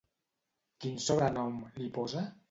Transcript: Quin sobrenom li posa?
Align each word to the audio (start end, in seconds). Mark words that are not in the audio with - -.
Quin 0.85 0.95
sobrenom 1.07 1.59
li 1.83 1.91
posa? 1.99 2.25